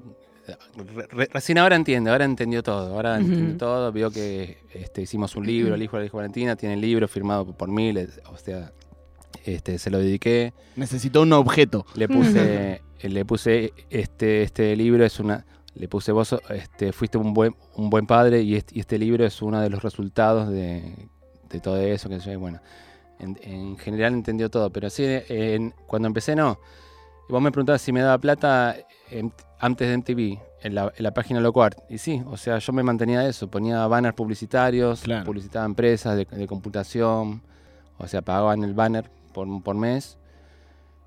[0.77, 3.27] re- re- recién ahora entiende, ahora entendió todo, ahora Ujú.
[3.27, 6.75] entendió todo, vio que este, hicimos un libro, el hijo de la hija Valentina, tiene
[6.75, 8.71] el libro firmado por mí, le- o sea,
[9.47, 10.53] este, se lo dediqué.
[10.77, 11.87] Necesitó un objeto.
[11.95, 17.33] Le puse, le puse este, este libro es una, le puse vos, este, fuiste un
[17.33, 21.09] buen, un buen padre y este, y este libro es uno de los resultados de,
[21.49, 22.61] de todo eso que yo, bueno,
[23.19, 26.59] en, en general entendió todo, pero sí, en- cuando empecé no.
[27.29, 28.77] Vos me preguntabas si me daba plata
[29.11, 31.79] en- antes de MTV, en la, en la página Locuart.
[31.91, 35.25] Y sí, o sea, yo me mantenía eso, ponía banners publicitarios, Claro.
[35.27, 37.43] publicitaba empresas de, de computación,
[37.99, 40.17] o sea, pagaban el banner por, por mes.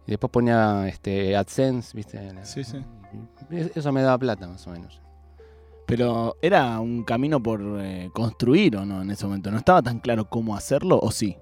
[0.05, 2.19] Y después ponía este, AdSense, ¿viste?
[2.43, 2.83] Sí, sí.
[3.75, 4.99] Eso me daba plata, más o menos.
[5.91, 9.51] Pero era un camino por eh, construir o no en ese momento.
[9.51, 11.37] ¿No estaba tan claro cómo hacerlo o sí?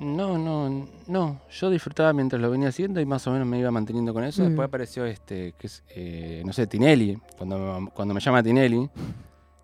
[0.00, 1.40] No, no, no.
[1.50, 4.42] Yo disfrutaba mientras lo venía haciendo y más o menos me iba manteniendo con eso.
[4.42, 4.46] Mm.
[4.46, 7.18] Después apareció este, que es, eh, no sé, Tinelli.
[7.36, 8.88] Cuando, cuando me llama Tinelli,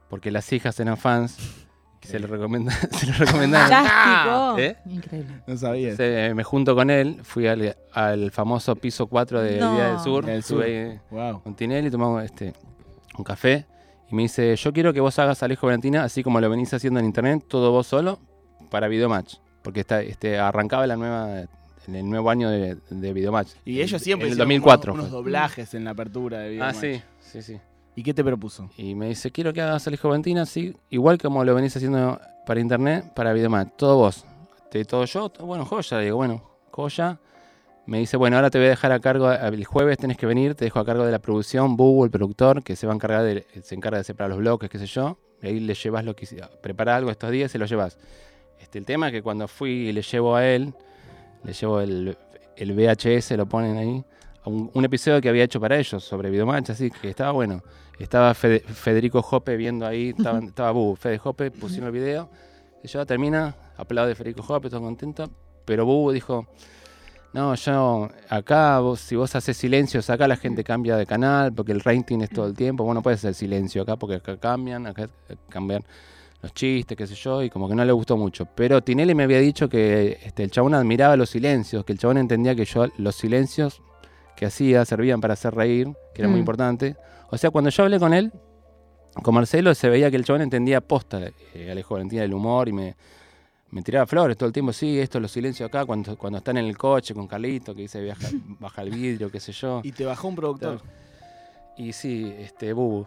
[0.08, 1.36] porque las hijas eran fans,
[2.00, 3.70] que se lo recomienda, se lo recomendaron.
[3.70, 4.58] Fantástico.
[4.58, 4.76] ¿Eh?
[4.92, 5.42] Increíble.
[5.46, 5.90] No sabía.
[5.90, 9.72] Entonces, eh, me junto con él, fui al, al famoso piso 4 de No.
[9.74, 10.26] Vida del Sur.
[10.26, 11.18] Del Estuve Sur.
[11.20, 11.42] ahí Wow.
[11.42, 12.52] con Tinelli, tomamos este,
[13.16, 13.66] un café
[14.10, 17.00] y me dice, yo quiero que vos hagas Alejo Valentina así como lo venís haciendo
[17.00, 18.18] en internet, todo vos solo,
[18.70, 19.36] para Videomatch.
[19.62, 21.40] Porque está, este, arrancaba la nueva,
[21.86, 23.50] en el nuevo año de, de Videomatch.
[23.64, 26.72] Y ellos siempre En el hicieron 2004 unos, unos doblajes en la apertura de Ah,
[26.72, 26.76] Videomatch.
[26.76, 27.60] sí, sí, sí.
[27.96, 28.68] ¿Y qué te propuso?
[28.76, 32.60] Y me dice, quiero que hagas Alejo Valentina así, igual como lo venís haciendo para
[32.60, 33.70] internet, para Videomatch.
[33.76, 34.24] Todo vos.
[34.70, 35.98] Te, todo yo, bueno, joya.
[35.98, 37.18] Le digo, bueno, joya.
[37.86, 40.54] Me dice, bueno, ahora te voy a dejar a cargo, el jueves tenés que venir,
[40.54, 43.22] te dejo a cargo de la producción, Bubu, el productor, que se va a encargar
[43.24, 45.18] de, se encarga de separar los bloques, qué sé yo.
[45.42, 46.26] Y ahí le llevas lo que
[46.62, 47.98] prepara algo estos días y se lo llevas.
[48.58, 50.72] Este, el tema es que cuando fui y le llevo a él,
[51.42, 52.16] le llevo el,
[52.56, 54.02] el VHS, lo ponen ahí.
[54.46, 57.62] Un, un episodio que había hecho para ellos sobre Videomatch, así que estaba bueno.
[57.98, 62.30] Estaba Fede- Federico Jope viendo ahí, estaba, estaba Bubu, Fede Jope, pusieron el video.
[62.82, 65.30] Y yo termina, aplaude Federico Jope, todo contento.
[65.66, 66.46] Pero Bubu dijo,
[67.34, 71.72] no, yo acá, vos, si vos haces silencios, acá la gente cambia de canal porque
[71.72, 72.84] el rating es todo el tiempo.
[72.84, 75.08] Vos no puedes hacer silencio acá porque acá cambian, acá
[75.48, 75.82] cambian
[76.42, 78.46] los chistes, qué sé yo, y como que no le gustó mucho.
[78.54, 82.18] Pero Tinelli me había dicho que este, el chabón admiraba los silencios, que el chabón
[82.18, 83.82] entendía que yo los silencios
[84.36, 86.40] que hacía servían para hacer reír, que era muy Mm.
[86.40, 86.96] importante.
[87.30, 88.30] O sea, cuando yo hablé con él,
[89.22, 91.20] con Marcelo, se veía que el chabón entendía posta,
[91.54, 92.94] eh, Alejo Valentina, el humor y me,
[93.74, 94.72] me tiraba flores todo el tiempo.
[94.72, 98.00] Sí, esto, los silencios acá, cuando, cuando están en el coche con Carlito, que dice
[98.00, 98.28] viaja,
[98.60, 99.80] baja el vidrio, qué sé yo.
[99.82, 100.80] Y te bajó un productor.
[101.76, 103.04] Y sí, este, Bubu.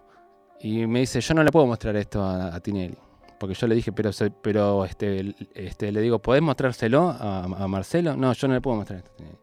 [0.60, 2.97] Y me dice, yo no le puedo mostrar esto a, a Tinelli.
[3.39, 8.17] Porque yo le dije, pero, pero este, este, le digo, ¿podés mostrárselo a, a Marcelo?
[8.17, 9.12] No, yo no le puedo mostrar esto.
[9.13, 9.38] a Tinelli.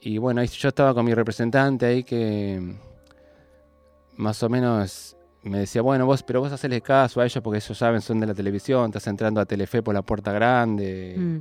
[0.00, 5.13] Y bueno, yo estaba con mi representante ahí que mm, más o menos
[5.50, 8.26] me decía, bueno, vos, pero vos hacele caso a ellos porque ellos saben, son de
[8.26, 11.14] la televisión, estás entrando a Telefe por la puerta grande.
[11.16, 11.36] Mm.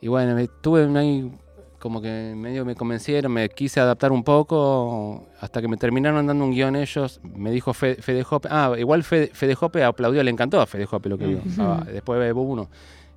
[0.00, 1.32] Y bueno, tuve ahí
[1.78, 6.44] como que medio me convencieron, me quise adaptar un poco, hasta que me terminaron dando
[6.44, 7.20] un guion ellos.
[7.22, 10.86] Me dijo Fe- Fede Jope, ah, igual Fede, Fede Jope aplaudió, le encantó a Fede
[10.86, 11.40] Jope lo que vio.
[11.58, 12.70] Ah, después de uno.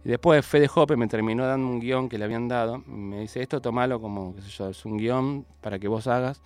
[0.03, 2.79] Y después Fede Jope me terminó dando un guion que le habían dado.
[2.87, 6.41] Me dice, esto tomalo como, qué sé yo, es un guion para que vos hagas.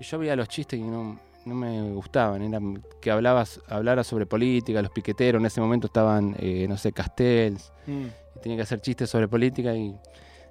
[0.00, 2.42] Y yo veía los chistes y no, no me gustaban.
[2.42, 2.60] Era
[3.00, 5.40] que hablabas, hablara sobre política, los piqueteros.
[5.40, 8.06] En ese momento estaban, eh, no sé, Castells Mm.
[8.36, 9.94] y tenía que hacer chistes sobre política y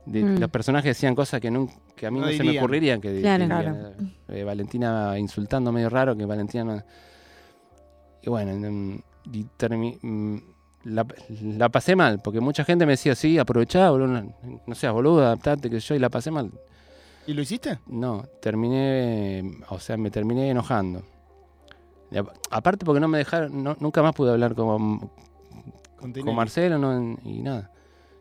[0.06, 0.40] de- Mm.
[0.40, 3.20] los personajes decían cosas que, nun- que a mí No no, se me ocurrirían que
[3.22, 3.44] Claro.
[3.44, 4.14] dirían.
[4.30, 6.84] Eh, Valentina insultando medio raro que Valentina no-
[8.22, 9.00] y bueno mm,
[9.34, 10.38] y termi- mm,
[10.86, 11.06] la,
[11.58, 14.34] la pasé mal porque mucha gente me decía sí aprovechá boludo, no,
[14.66, 16.52] no seas boludo adaptate que yo y la pasé mal
[17.28, 17.80] ¿Y lo hiciste?
[17.88, 21.04] no terminé o sea me terminé enojando
[22.52, 25.00] aparte porque no me dejaron no- nunca más pude hablar con,
[26.00, 27.72] Con con Marcelo no, y nada.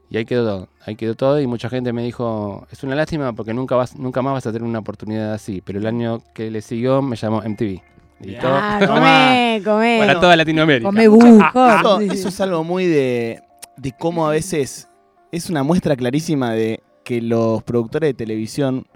[0.09, 0.69] Y ahí quedó todo.
[0.87, 4.23] Ahí quedó todo y mucha gente me dijo, es una lástima porque nunca vas, nunca
[4.23, 5.61] más vas a tener una oportunidad así.
[5.65, 7.83] Pero el año que le siguió me llamó MTV.
[8.21, 8.95] Y todo, Ah, Toma.
[8.95, 9.99] comé, comé.
[9.99, 10.89] para toda Latinoamérica.
[10.89, 12.15] Come Sí, sí.
[12.19, 13.43] eso es algo muy de,
[13.77, 14.89] de cómo a veces
[15.33, 18.87] es una muestra clarísima de que los productores de televisión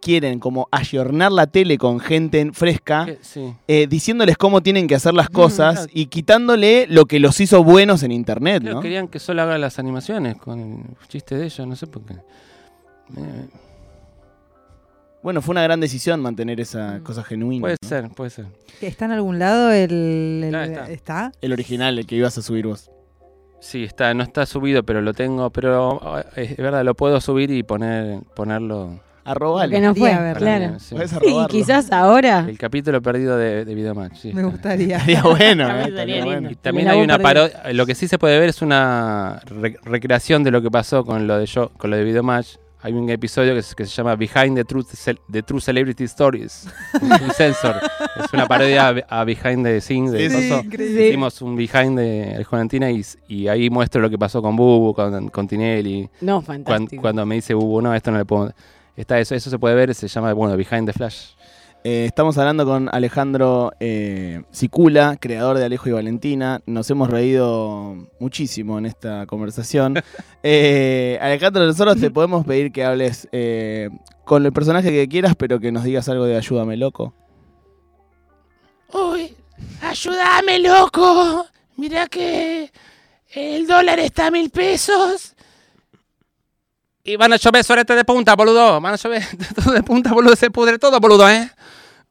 [0.00, 3.52] quieren como ayornar la tele con gente en- fresca, Sí.
[3.66, 5.90] eh, diciéndoles cómo tienen que hacer las cosas claro.
[5.92, 8.80] y quitándole lo que los hizo buenos en internet, Creo ¿no?
[8.80, 12.02] que Querían que solo haga las animaciones con el chiste de ellos, no sé por
[12.02, 12.14] qué.
[13.16, 13.48] Eh,
[15.20, 17.02] Bueno, fue una gran decisión mantener esa Mm.
[17.02, 17.60] cosa genuina.
[17.62, 17.88] puede ¿no?
[17.88, 18.46] ser, puede ser.
[18.80, 20.90] ¿Está en algún lado el, el- está.
[20.90, 21.32] ¿Está?
[21.40, 22.88] El original, el que ibas a subir vos.
[23.60, 27.50] Sí, está, no está subido, pero lo tengo, pero eh, es verdad, lo puedo subir
[27.50, 29.00] y poner, ponerlo.
[29.70, 30.40] Que no fue, Quería verlo.
[30.40, 30.78] claro.
[30.80, 30.96] Sí.
[31.26, 32.46] Y quizás ahora.
[32.48, 34.16] El capítulo perdido de, de Videomatch.
[34.16, 34.96] sí, Me gustaría.
[34.98, 35.88] Estaría bueno, También ¿eh?
[35.88, 36.26] estaría Estaría lindo.
[36.26, 36.50] bueno.
[36.50, 37.72] Y también hay una parodia.
[37.72, 41.26] Lo que sí se puede ver es una re- recreación de lo que pasó con
[41.26, 42.56] lo de yo, con lo de Videomatch.
[42.80, 46.04] Hay un episodio que, se- que se llama Behind the Truth, Cel- the True Celebrity
[46.04, 46.68] Stories.
[47.02, 47.74] un sensor.
[48.24, 51.08] Es una parodia a, a Behind the Scene de Sí, increíble.
[51.08, 55.28] Hicimos un Behind de Argentina y, y ahí muestro lo que pasó con Bubu, con,
[55.28, 56.08] con Tinelli.
[56.20, 57.02] No, fantástico.
[57.02, 58.52] cuando me dice Bubu, no, esto no le puedo.
[58.98, 61.28] Está eso, eso se puede ver, se llama, bueno, Behind the Flash.
[61.84, 66.60] Eh, estamos hablando con Alejandro eh, Sicula, creador de Alejo y Valentina.
[66.66, 70.02] Nos hemos reído muchísimo en esta conversación.
[70.42, 73.90] Eh, Alejandro, nosotros te podemos pedir que hables eh,
[74.24, 77.12] con el personaje que quieras, pero que nos digas algo de Ayúdame, loco.
[78.92, 79.34] Uy,
[79.82, 81.46] ayúdame, loco.
[81.76, 82.70] Mira que
[83.32, 85.34] el dólar está a mil pesos.
[87.08, 88.82] Y van a llover sorete de punta, boludo.
[88.82, 90.36] Van a llover todo de punta, boludo.
[90.36, 91.50] Se pudre todo, boludo, ¿eh?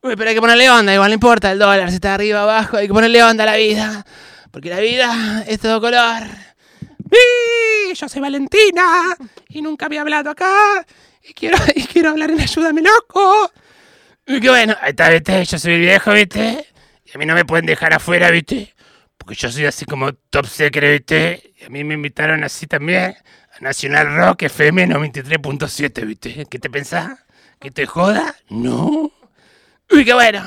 [0.02, 2.78] Uy, pero hay que ponerle onda, igual no importa el dólar, si está arriba abajo,
[2.78, 4.04] hay que ponerle onda a la vida.
[4.50, 6.24] Porque la vida es todo color.
[7.12, 7.94] ¡Sí!
[7.94, 9.16] Yo soy Valentina
[9.50, 10.84] y nunca había hablado acá.
[11.24, 13.52] Y quiero, y quiero hablar en Ayúdame, loco.
[14.26, 16.66] Y que bueno, ahí está, viste, yo soy viejo, viste.
[17.06, 18.74] Y a mí no me pueden dejar afuera, viste.
[19.16, 21.54] Porque yo soy así como top secret, viste.
[21.62, 23.16] Y a mí me invitaron así también
[23.62, 26.46] Nacional Rock FM 93.7, viste.
[26.50, 27.18] ¿Qué te pensás?
[27.60, 28.36] ¿Que te joda?
[28.50, 29.12] No.
[29.92, 30.44] Uy, qué bueno.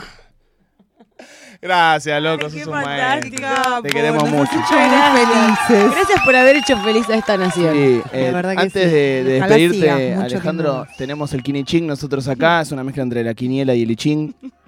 [1.63, 3.83] Gracias, loco, Qué sos un maestro.
[3.83, 4.51] Te queremos mucho.
[4.53, 5.67] Gracias.
[5.69, 5.93] felices.
[5.95, 7.75] Gracias por haber hecho feliz a esta nación.
[7.75, 8.91] Sí, La eh, verdad que antes sí.
[8.91, 12.63] de, despedirte, siga Alejandro, tenemos el Kiniching nosotros acá.
[12.63, 14.35] Es una mezcla entre la quiniela y el I Ching.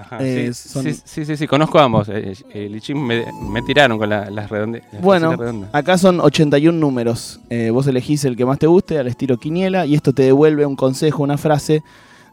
[0.00, 2.08] Ajá, Eh, sí, son- sí, sí, sí, sí, conozco a ambos.
[2.08, 4.82] Eh, eh, Lichín me, me tiraron con la- las redondas.
[5.02, 5.30] Bueno,
[5.72, 7.40] acá son 81 números.
[7.50, 10.64] Eh, vos elegís el que más te guste al estilo quiniela y esto te devuelve
[10.66, 11.82] un consejo, una frase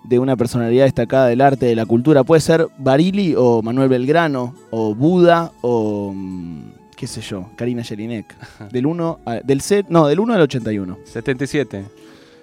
[0.04, 2.24] de una personalidad destacada del arte, de la cultura.
[2.24, 6.62] Puede ser Barili o Manuel Belgrano o Buda o mm,
[6.96, 8.36] qué sé yo, Karina Jelinek.
[8.72, 10.98] Del 1 a- del set, no, del 1 al 81.
[11.06, 11.84] 77.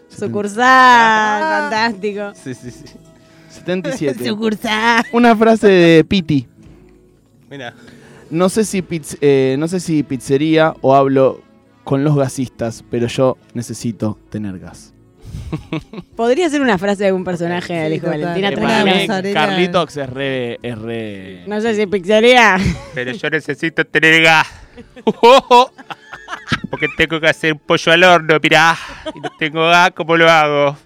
[0.09, 2.33] Sucursal, fantástico.
[2.35, 2.85] Sí, sí, sí.
[3.53, 4.25] 77.
[4.29, 5.05] Sucursal.
[5.13, 6.47] Una frase de Piti.
[7.51, 7.75] Mira.
[8.31, 11.43] No sé si piz- eh, no sé si pizzería o hablo
[11.85, 14.95] con los gasistas, pero yo necesito tener gas.
[16.17, 18.41] Podría ser una frase de algún personaje Sí, del hijo de total.
[18.43, 19.07] Valentina Eh, Una para mí, tranquila.
[19.07, 19.35] mozzarella.
[19.35, 22.57] Carlitos es re, es re- No sé si pizzería.
[22.95, 24.47] Pero yo necesito tener gas.
[26.71, 28.77] Porque tengo que hacer un pollo al horno, mirá.
[29.15, 30.77] Y no tengo gas, ¿cómo lo hago?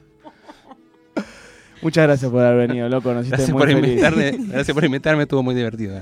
[1.82, 3.12] Muchas gracias por haber venido, loco.
[3.12, 3.88] Nos hiciste Gracias muy por, feliz.
[3.90, 6.00] invitarme, gracias por invitarme, estuvo muy divertido.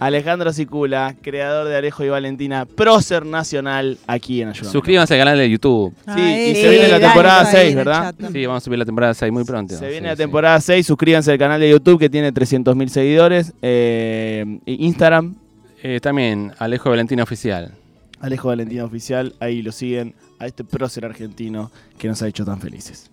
[0.00, 4.70] Alejandro Sicula, creador de Alejo y Valentina, prócer nacional aquí en Ayuda.
[4.70, 5.94] Suscríbanse al canal de YouTube.
[6.14, 8.02] Sí, y se viene la temporada ahí seis, en el ¿verdad?
[8.02, 8.32] chat también.
[8.42, 9.74] Sí, vamos a subir la temporada 6 muy pronto.
[9.74, 10.22] Se Sí, viene la sí.
[10.22, 13.52] temporada 6, suscríbanse al canal de YouTube que tiene 300.000 seguidores.
[13.62, 15.34] eh, y Instagram,
[15.82, 17.72] Eh, también, Alejo Valentina Oficial.
[18.20, 22.60] Alejo Valentina Oficial, ahí lo siguen a este prócer argentino que nos ha hecho tan
[22.60, 23.10] felices.